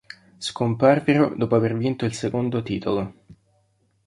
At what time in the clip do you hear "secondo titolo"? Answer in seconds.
2.15-3.13